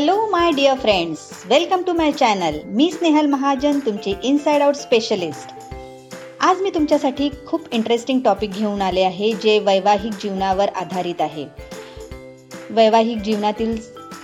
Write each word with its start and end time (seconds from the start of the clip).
Hello 0.00 0.26
my 0.26 0.50
dear 0.52 0.78
friends 0.78 1.20
welcome 1.46 1.82
to 1.82 1.92
my 1.92 2.12
channel 2.12 2.58
मी 2.66 2.90
स्नेहल 2.90 3.26
महाजन 3.26 3.78
तुमची 3.78 4.14
inside 4.22 4.62
out 4.62 4.74
specialist 4.74 5.50
आज 6.40 6.60
मी 6.60 6.70
तुमच्यासाठी 6.70 7.28
खूप 7.46 7.64
इंटरेस्टिंग 7.72 8.20
टॉपिक 8.20 8.50
घेऊन 8.50 8.82
आले 8.82 9.02
आहे 9.02 9.32
जे 9.32 9.58
वैवाहिक 9.58 10.12
जीवनावर 10.12 10.68
आधारित 10.68 11.20
आहे. 11.20 11.44
वैवाहिक 12.70 13.18
जीवनातील 13.18 13.76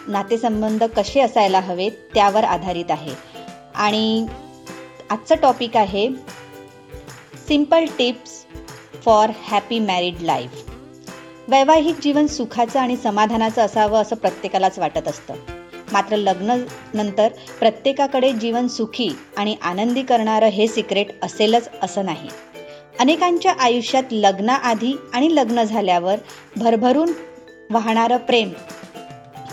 नातेसंबंध 0.08 0.84
कसे 0.84 1.20
असायला 1.20 1.60
हवेत 1.60 1.92
त्यावर 2.14 2.44
आधारित 2.44 2.90
आहे. 2.90 3.12
आणि 3.74 4.26
आजचं 5.10 5.34
टॉपिक 5.42 5.76
आहे 5.76 6.08
simple 7.48 7.84
tips 7.98 8.44
for 9.04 9.30
happy 9.44 9.78
married 9.78 10.22
life 10.22 10.64
वैवाहिक 11.48 12.00
जीवन 12.02 12.26
सुखाचं 12.26 12.80
आणि 12.80 12.96
समाधानाचं 12.96 13.62
असावं 13.62 14.02
असं 14.02 14.16
प्रत्येकालाच 14.16 14.78
वाटत 14.78 15.08
असतं. 15.08 15.34
मात्र 15.96 16.16
लग्न 16.16 16.64
नंतर 16.94 17.28
प्रत्येकाकडे 17.58 18.32
जीवन 18.32 18.66
सुखी 18.68 19.08
आणि 19.36 19.56
आनंदी 19.62 20.02
करणारं 20.02 20.46
हे 20.46 20.66
सिक्रेट 20.66 21.06
असेलच 21.22 21.68
असं 21.82 22.04
नाही. 22.04 22.28
अनेकांच्या 23.00 23.52
आयुष्यात 23.52 24.02
लग्नाआधी 24.12 24.92
आणि 25.14 25.34
लग्न 25.36 25.62
झाल्यावर 25.62 26.16
भरभरून 26.56 27.12
वाहणारं 27.70 28.16
प्रेम 28.16 28.50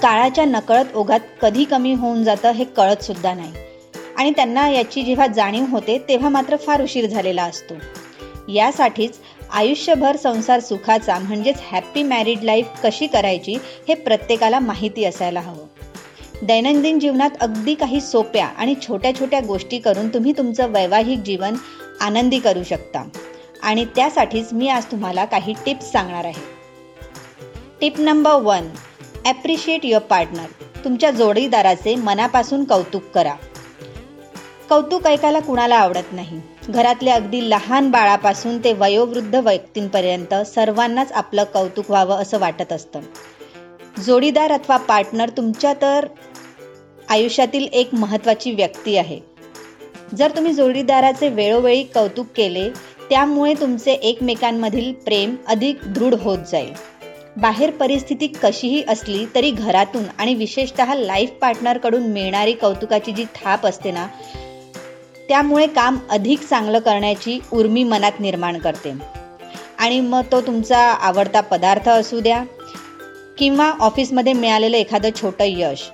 काळाच्या 0.01 0.45
नकळत 0.45 0.95
ओघात 0.95 1.19
कधी 1.41 1.63
कमी 1.63 1.93
होऊन 1.93 2.23
जातं 2.23 2.51
हे 2.51 2.63
कळत 2.63 3.03
सुद्धा 3.03 3.33
नाही. 3.33 3.53
आणि 4.17 4.31
त्यांना 4.31 4.69
याची 4.69 5.01
जेव्हा 5.01 5.27
जाणीव 5.27 5.65
होते 5.69 5.97
तेव्हा 6.09 6.29
मात्र 6.29 6.55
फार 6.55 6.83
उशीर 6.83 7.05
झालेला 7.05 7.43
असतो. 7.43 7.73
यासाठीच 8.53 9.19
आयुष्यभर 9.51 10.15
संसार 10.15 10.59
सुखाचा 10.59 11.19
म्हणजेच 11.19 11.55
हॅप्पी 11.71 12.03
मॅरिड 12.03 12.43
लाईफ 12.43 12.67
कशी 12.83 13.07
करायची 13.07 13.57
हे 13.87 13.93
प्रत्येकाला 13.93 14.59
माहिती 14.59 15.05
असायला 15.05 15.39
हवं. 15.39 15.82
दैनंदिन 16.43 16.99
जीवनात 16.99 17.29
अगदी 17.41 17.73
काही 17.73 18.01
सोप्या 18.01 18.45
आणि 18.45 18.75
छोट्या 18.87 19.15
छोट्या 19.15 19.39
गोष्टी 19.39 19.79
करून 19.79 20.09
तुम्ही 20.09 20.33
तुमचं 20.37 20.71
वैवाहिक 20.71 21.19
जीवन 21.19 21.55
आनंदी 22.01 22.39
करू 22.39 22.63
शकता. 22.63 23.03
आणि 23.63 23.85
त्यासाठीच 23.85 24.53
मी 24.53 24.67
आज 24.67 24.85
तुम्हाला 24.85 25.25
काही 25.25 25.53
टिप्स 25.65 25.91
सांगणार 25.91 26.25
आहे. 26.25 26.41
Tip 27.81 27.99
number 27.99 28.31
one 28.31 28.69
appreciate 29.25 29.85
your 29.85 30.01
partner 30.01 30.63
तुमच्या 30.83 31.11
जोडीदाराचे 31.11 31.95
मनापासून 31.95 32.63
कौतुक 32.63 33.03
करा. 33.03 33.35
कौतुक 34.69 35.07
ऐकायला 35.07 35.39
कुणाला 35.39 35.75
आवडत 35.75 36.13
नाही. 36.13 36.41
घरातल्या 36.69 37.15
अगदी 37.15 37.49
लहान 37.49 37.91
बाळापासून 37.91 38.57
ते 38.63 38.73
वयोवृद्ध 38.73 39.35
व्यक्तींपर्यंत 39.35 40.33
सर्वांनाच 40.33 41.11
आपलं 41.11 41.43
कौतुक 41.43 41.89
व्हावं 41.89 42.15
असं 42.15 42.39
वाटत 42.39 42.73
असतं. 42.73 42.99
जोडीदार 44.05 44.51
अथवा 44.51 44.77
पार्टनर 44.77 45.29
तुमच्या 45.29 45.73
तर 45.81 46.07
आयुष्यातील 47.13 47.67
एक 47.73 47.93
महत्त्वाची 47.93 48.51
व्यक्ती 48.51 48.97
आहे. 48.97 49.19
जर 50.17 50.31
तुम्ही 50.35 50.53
जोडीदाराचे 50.53 51.29
वेळोवेळी 51.29 51.83
कौतुक 51.83 52.27
केले 52.35 52.69
त्यामुळे 53.09 53.53
तुमचे 53.53 53.91
एकमेकांमधील 53.91 54.91
प्रेम 54.93 55.35
अधिक 55.47 55.77
दृढ 55.85 56.13
होत 56.13 56.37
जाईल. 56.51 56.71
बाहेर 57.37 57.71
परिस्थिती 57.71 58.27
कशीही 58.27 58.83
असली 58.87 59.25
तरी 59.35 59.51
घरातून 59.51 60.03
आणि 60.17 60.33
विशेषतः 60.35 60.93
लाईफ 60.93 61.29
पार्टनरकडून 61.41 62.03
मिळणारी 62.03 62.53
कौतुकाची 62.53 63.11
जी 63.11 63.25
थाप 63.35 63.65
असते 63.65 63.91
ना 63.91 64.07
त्यामुळे 65.27 65.67
काम 65.67 65.97
अधिक 66.09 66.39
चांगलं 66.39 66.79
करण्याची 66.79 67.39
उर्मी 67.53 67.83
मनात 67.83 68.19
निर्माण 68.19 68.57
करते. 68.57 68.93
आणि 69.79 69.99
मग 69.99 70.21
तो 70.31 70.41
तुमचा 70.41 70.79
आवडता 70.79 71.41
पदार्थ 71.41 71.89
असू 71.89 72.19
द्या 72.19 72.43
किंवा 73.37 73.71
ऑफिसमध्ये 73.79 74.33
मिळालेलं 74.33 74.77
एखादं 74.77 75.09
छोटं 75.21 75.45
यश 75.47 75.89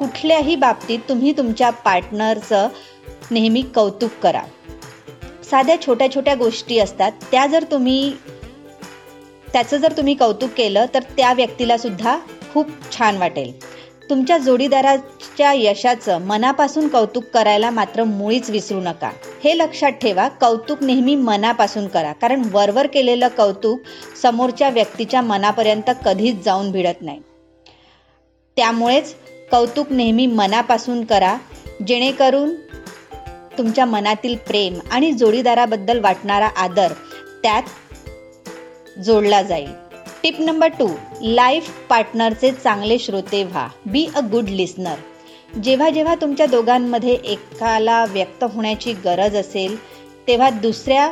कुठल्याही 0.00 0.56
बाबतीत 0.56 0.98
तुम्ही 1.08 1.32
तुमच्या 1.32 1.70
पार्टनरचं 1.70 2.68
नेहमी 3.30 3.62
कौतुक 3.62 4.10
करा. 4.22 4.42
साध्या 5.50 5.80
छोट्या 5.80 6.14
छोट्या 6.14 6.34
गोष्टी 6.34 6.78
असतात. 6.78 7.12
त्या 7.30 7.46
जर 7.46 7.64
तुम्ही 7.70 8.12
त्याचं 9.52 9.76
जर 9.76 9.92
तुम्ही 9.96 10.14
कौतुक 10.14 10.50
केलं 10.56 10.86
तर 10.94 11.02
त्या 11.02 11.32
व्यक्तीला 11.32 11.78
सुद्धा 11.78 12.18
खूप 12.52 12.66
छान 12.92 13.16
वाटेल. 13.16 13.52
तुमच्या 14.10 14.38
जोडीदाराच्या 14.38 15.52
यशाचं 15.52 16.20
मनापासून 16.20 16.88
कौतुक 16.88 17.24
करायला 17.24 17.70
मात्र 17.70 18.04
मुळीच 18.04 18.50
विसरू 18.50 18.80
नका. 18.80 19.10
हे 19.44 19.58
लक्षात 19.58 19.92
ठेवा 19.92 20.28
कौतुक 20.28 20.82
नेहमी 20.82 21.14
मनापासून 21.14 21.88
करा. 21.88 22.12
कारण 22.12 22.42
वरवर 22.52 22.86
केलेलं 22.86 23.28
कौतुक 23.28 23.80
समोरच्या 24.22 24.70
व्यक्तीच्या 24.70 25.22
मनापर्यंत 25.22 25.90
कधीच 26.04 26.44
जाऊन 26.44 26.72
भिडत 26.72 27.02
नाही. 27.02 27.20
त्यामुळेच 28.56 29.14
कौतुक 29.50 29.86
नेहमी 29.90 30.26
मनापासून 30.26 31.04
करा 31.04 31.36
जेणेकरून 31.86 32.54
तुमच्या 33.58 33.84
मनातील 33.84 34.36
प्रेम 34.36 34.78
आणि 34.90 35.12
जोडीदाराबद्दल 35.12 35.98
वाटणारा 35.98 36.48
आदर 36.56 36.92
त्यात 37.42 37.62
जोडला 38.98 39.42
जाईल. 39.42 39.70
टिप 40.22 40.40
नंबर 40.40 40.68
टू 40.68 40.88
लाईफ 41.22 41.70
पार्टनरचे 41.88 42.52
चांगले 42.52 42.98
श्रोते 42.98 43.42
व्हा. 43.44 43.68
Be 43.86 44.06
a 44.16 44.20
good 44.20 44.48
listener. 44.48 44.94
जेव्हा 45.64 45.90
जेव्हा 45.90 46.14
तुमच्या 46.14 46.46
दोघांमध्ये 46.46 47.14
एकाला 47.14 48.04
व्यक्त 48.04 48.44
होण्याची 48.44 48.92
गरज 48.92 49.36
असेल 49.36 49.76
तेव्हा 50.28 50.50
दुसऱ्या 50.50 51.10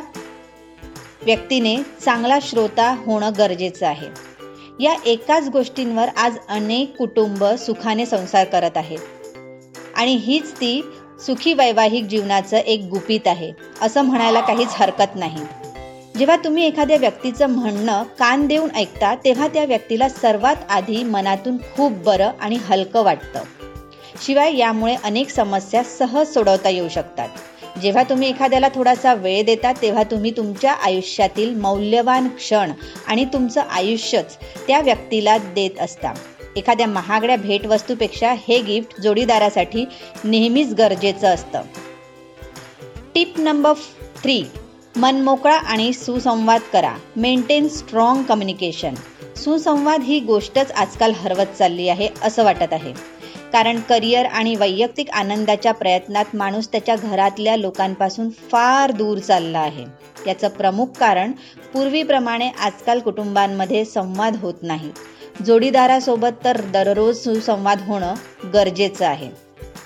व्यक्तीने 1.23 1.75
चांगला 2.05 2.37
श्रोता 2.41 2.95
होणं 3.05 3.31
गरजेचं 3.37 3.87
आहे. 3.87 4.28
या 4.79 4.95
एकाच 5.05 5.49
गोष्टींवर 5.49 6.07
आज 6.17 6.37
अनेक 6.49 6.95
कुटुंब 6.97 7.45
सुखाने 7.45 8.05
संसार 8.05 8.45
करत 8.45 8.77
आहेत. 8.77 8.99
आणि 9.95 10.15
हीच 10.15 10.51
ती 10.51 10.81
सुखी 11.25 11.53
वैवाहिक 11.53 12.03
जीवनाचं 12.03 12.57
एक 12.57 12.81
गुपित 12.81 13.19
आहे 13.25 13.51
असं 13.81 14.01
म्हणायला 14.01 14.41
काहीच 14.41 14.69
हरकत 14.71 15.15
नाही. 15.15 15.41
जेव्हा 16.17 16.35
तुम्ही 16.35 16.65
एखाद्या 16.65 16.97
व्यक्तीचं 16.97 17.47
म्हणणं 17.49 18.03
कान 18.03 18.47
देऊन 18.47 18.69
ऐकता 18.75 19.15
तेव्हा 19.15 19.47
त्या 19.47 19.65
व्यक्तीला 19.65 20.09
सर्वात 20.09 20.55
आधी 20.69 21.03
मनातून 21.03 21.57
खूप 21.57 21.91
बरं 21.91 22.31
आणि 22.41 22.55
हलकं 22.55 23.03
वाटतं. 23.03 23.39
शिवाय 24.25 24.57
यामुळे 24.57 24.95
अनेक 25.03 25.29
समस्या 25.29 25.83
सहज 25.83 26.33
सोडवता 26.33 26.69
येऊ 26.69 26.89
शकतात. 26.89 27.29
जेव्हा 27.81 28.03
तुम्ही 28.03 28.29
एखाद्याला 28.29 28.67
थोडासा 28.75 29.13
वेळ 29.13 29.45
देता 29.45 29.71
तेव्हा 29.71 30.03
तुम्ही 30.03 30.31
तुमच्या 30.31 30.73
आयुष्यातील 30.73 31.55
मौल्यवान 31.55 32.27
क्षण 32.27 32.71
आणि 33.07 33.25
तुमचं 33.25 33.61
आयुष्यच 33.61 34.37
त्या 34.67 34.81
व्यक्तीला 34.81 35.37
देत 35.37 35.79
असता. 35.79 36.13
एखाद्या 36.55 36.87
महागड्या 36.87 37.35
भेटवस्तूपेक्षा 37.35 38.33
हे 38.47 38.61
गिफ्ट 38.61 39.01
जोडीदारासाठी 39.01 39.85
नेहमीच 40.23 40.73
गरजेचं 40.73 41.27
असतं. 41.27 41.61
टिप 43.15 43.33
नंबर 43.37 43.73
थ्री 44.23 44.43
मनमोकळा 44.95 45.55
आणि 45.55 45.93
सुसंवाद 45.93 46.61
करा. 46.73 46.95
Maintain 47.15 47.67
strong 47.67 48.23
communication. 48.23 48.93
सुसंवाद 49.35 50.01
ही 50.01 50.19
गोष्टच 50.19 50.71
आजकाल 50.71 51.11
हरवत 51.11 51.57
चालली 51.57 51.89
आहे 51.89 52.07
असं 52.23 52.43
वाटत 52.43 52.73
आहे. 52.73 53.18
कारण 53.53 53.79
करिअर 53.79 54.25
आणि 54.25 54.55
वैयक्तिक 54.55 55.09
आनंदाच्या 55.09 55.71
प्रयत्नात 55.71 56.25
माणूस 56.33 56.67
त्याच्या 56.71 56.95
घरातल्या 56.95 57.55
लोकांपासून 57.57 58.29
फार 58.29 58.91
दूर 58.91 59.17
चालला 59.17 59.59
आहे. 59.59 59.85
याचं 60.27 60.47
प्रमुख 60.47 60.87
कारण 60.99 61.31
पूर्वीप्रमाणे 61.73 62.49
आजकाल 62.49 62.99
कुटुंबांमध्ये 62.99 63.85
संवाद 63.85 64.35
होत 64.35 64.53
नाही. 64.61 64.91
जोडीदारासोबत 65.45 66.43
तर 66.43 66.61
दररोज 66.61 67.17
सुसंवाद 67.17 67.81
होणं 67.81 68.13
गरजेचं 68.53 69.05
आहे. 69.05 69.29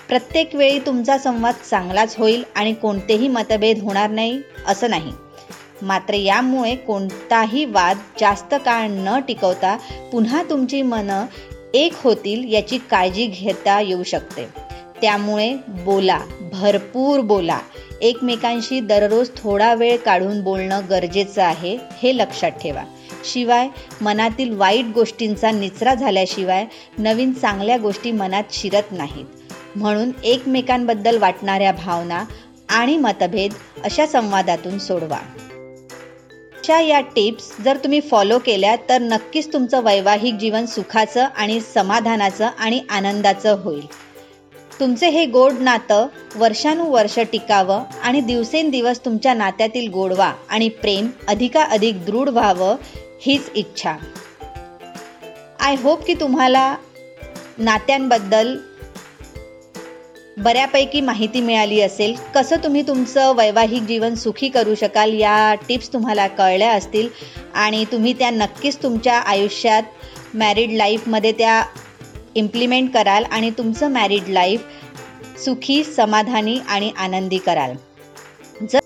प्रत्येक 0.08 0.54
वेळी 0.54 0.78
तुमचा 0.78 1.18
संवाद 1.18 1.54
चांगलाच 1.70 2.16
होईल 2.18 2.44
आणि 2.56 2.72
कोणतेही 2.72 3.28
मतभेद 3.28 3.82
होणार 3.82 4.10
नाही 4.10 4.40
असं 4.66 4.90
नाही. 4.90 5.12
मात्र 5.82 6.14
यामुळे 6.14 6.76
कोणताही 6.76 7.64
वाद 7.64 7.98
जास्त 8.20 8.54
काळ 8.64 8.86
न 8.90 9.20
टिकवता 9.28 9.76
पुन्हा 10.12 10.42
तुमची 10.50 10.82
मनं 10.82 11.24
एक 11.74 11.92
होतील 11.96 12.52
याची 12.52 12.78
काळजी 12.78 13.26
घेता 13.26 13.80
येऊ 13.80 14.02
शकते. 14.02 14.44
त्यामुळे 15.00 15.54
बोला 15.68 16.20
भरपूर 16.52 17.20
बोला. 17.20 17.58
एकमेकांशी 18.00 18.80
दररोज 18.80 19.30
थोडा 19.36 19.74
वेळ 19.74 19.96
काढून 19.96 20.42
बोलणं 20.42 20.80
गरजेचं 20.90 21.42
आहे 21.42 21.78
हे 22.02 22.16
लक्षात 22.16 22.50
ठेवा. 22.50 22.82
शिवाय 23.32 23.68
मनातील 24.00 24.56
वाईट 24.56 24.84
गोष्टींचा 24.94 25.50
निचरा 25.50 25.94
झाल्याशिवाय 25.94 26.66
नवीन 26.98 27.32
चांगल्या 27.32 27.76
गोष्टी 27.76 28.12
मनात 28.12 28.44
शिरत 28.50 28.92
नाहीत. 28.92 29.24
म्हणून 29.76 30.10
एकमेकांबद्दल 30.24 31.18
वाटणाऱ्या 31.18 31.72
भावना 31.72 32.24
आणि 32.68 32.96
मतभेद 32.96 33.52
अशा 33.84 34.06
संवादातून 34.06 34.78
सोडवा. 34.78 35.18
आजच्या 36.64 36.80
या 36.80 37.00
टिप्स 37.00 37.50
जर 37.60 37.76
तुम्ही 37.76 38.00
फॉलो 38.00 38.38
केल्या 38.38 38.76
तर 38.88 39.00
नक्कीच 39.00 39.52
तुमचं 39.52 39.82
वैवाहिक 39.82 40.34
जीवन 40.34 40.66
सुखाचं 40.66 41.26
आणि 41.36 41.60
समाधानाचं 41.60 42.48
आणि 42.58 42.80
आनंदाचं 42.90 43.58
होईल. 43.62 43.86
तुमचे 44.80 45.08
हे 45.08 45.26
गोड 45.26 45.52
नातं 45.60 46.06
वर्षानुवर्ष 46.36 47.18
टिकावं 47.32 47.82
आणि 48.02 48.20
दिवसेंदिवस 48.20 49.04
तुमच्या 49.04 49.34
नात्यातील 49.34 49.90
गोडवा 49.90 50.32
आणि 50.48 50.68
प्रेम 50.68 51.10
अधिकाधिक 51.28 52.04
दृढ 52.04 52.28
व्हावं 52.28 52.76
हीच 53.20 53.50
इच्छा. 53.54 53.96
आय 55.60 55.76
होप 55.82 56.06
की 56.06 56.14
तुम्हाला 56.14 56.76
नात्यांबद्दल 57.58 58.56
बऱ्यापैकी 60.36 61.00
माहिती 61.00 61.40
मिळाली 61.40 61.80
असेल 61.80 62.14
कसं 62.34 62.62
तुम्ही 62.64 62.82
तुमचं 62.82 63.34
वैवाहिक 63.36 63.82
जीवन 63.82 64.14
सुखी 64.14 64.48
करू 64.48 64.74
शकाल 64.74 65.12
या 65.12 65.54
टिप्स 65.68 65.92
तुम्हाला 65.92 66.26
कळल्या 66.28 66.70
असतील 66.72 67.08
आणि 67.54 67.84
तुम्ही 67.92 68.12
त्या 68.12 68.30
नक्कीच 68.30 68.82
तुमच्या 68.82 69.18
आयुष्यात 69.18 69.82
मॅरिड 70.34 70.72
लाईफमध्ये 70.72 71.32
त्या 71.32 71.62
इम्प्लिमेंट 72.34 72.92
कराल 72.92 73.24
आणि 73.24 73.50
तुमचं 73.50 73.92
मॅरिड 73.92 74.28
लाईफ 74.28 74.64
सुखी 75.44 75.82
समाधानी 75.84 76.58
आणि 76.68 76.90
आनंदी 76.96 77.38
कराल. 77.38 77.74
जर 78.62 78.78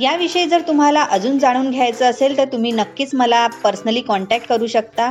याविषयी 0.00 0.46
जर 0.46 0.60
तुम्हाला 0.60 1.02
अजून 1.10 1.38
जाणून 1.38 1.70
घ्यायचं 1.70 2.10
असेल 2.10 2.36
तर 2.38 2.44
तुम्ही 2.44 2.70
नक्कीच 2.72 3.14
मला 3.14 3.46
पर्सनली 3.62 4.00
कॉन्टॅक्ट 4.00 4.48
करू 4.48 4.66
शकता. 4.66 5.10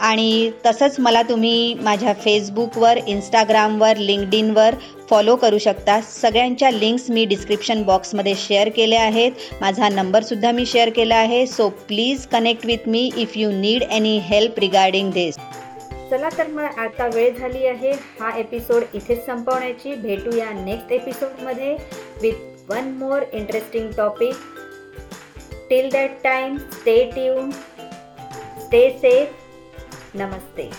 आणि 0.00 0.50
तसंच 0.66 0.98
मला 0.98 1.22
तुम्ही 1.22 1.74
माझ्या 1.74 2.12
फेसबुकवर 2.14 2.98
इंस्टाग्रामवर 3.06 3.96
लिंकडिनवर 3.96 4.74
फॉलो 5.10 5.36
करू 5.36 5.58
शकता. 5.58 6.00
सगळ्यांच्या 6.00 6.70
लिंक्स 6.70 7.10
मी 7.10 7.24
डिस्क्रिप्शन 7.24 7.82
बॉक्समध्ये 7.82 8.34
शेअर 8.38 8.68
केले 8.68 8.96
आहेत. 8.96 9.32
माझा 9.60 9.88
नंबरसुद्धा 9.88 10.50
मी 10.52 10.66
शेअर 10.66 10.90
केला 10.90 11.16
आहे. 11.16 11.46
So 11.46 11.68
please 11.88 12.26
connect 12.26 12.66
with 12.66 12.88
me 12.88 13.10
if 13.16 13.36
you 13.36 13.50
need 13.50 13.82
any 13.90 14.16
help 14.18 14.58
regarding 14.58 15.10
this 15.12 15.38
चला 16.10 16.28
तर 16.38 16.46
मग 16.46 16.78
आता 16.78 17.06
वेळ 17.14 17.36
झाली 17.38 17.66
आहे. 17.66 17.90
हा 18.20 18.30
एपिसोड 18.38 18.82
इथेच 18.94 19.24
संपवण्याची. 19.26 19.94
भेटूया 19.94 20.50
नेक्स्ट 20.54 20.92
एपिसोडमध्ये 20.92 21.76
with 22.22 22.70
one 22.70 22.90
more 22.98 23.22
interesting 23.32 23.90
topic 23.96 24.34
till 25.70 25.88
that 25.92 26.10
time 26.24 26.56
stay 26.72 27.02
tune 27.14 27.50
stay 27.50 28.88
safe 29.00 29.39
Namaste. 30.16 30.70